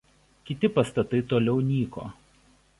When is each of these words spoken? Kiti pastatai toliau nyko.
Kiti 0.49 0.71
pastatai 0.77 1.21
toliau 1.29 1.59
nyko. 1.69 2.03